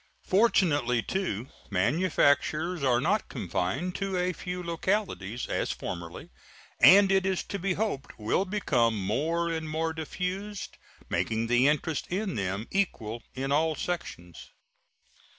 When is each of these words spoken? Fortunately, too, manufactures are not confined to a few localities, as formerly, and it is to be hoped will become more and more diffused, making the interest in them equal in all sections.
Fortunately, 0.25 1.03
too, 1.03 1.49
manufactures 1.69 2.81
are 2.83 2.99
not 2.99 3.29
confined 3.29 3.93
to 3.97 4.17
a 4.17 4.33
few 4.33 4.63
localities, 4.63 5.45
as 5.45 5.69
formerly, 5.71 6.31
and 6.79 7.11
it 7.11 7.23
is 7.23 7.43
to 7.43 7.59
be 7.59 7.73
hoped 7.75 8.17
will 8.17 8.43
become 8.43 8.99
more 8.99 9.49
and 9.51 9.69
more 9.69 9.93
diffused, 9.93 10.75
making 11.07 11.45
the 11.45 11.67
interest 11.67 12.07
in 12.07 12.33
them 12.33 12.65
equal 12.71 13.21
in 13.35 13.51
all 13.51 13.75
sections. 13.75 14.49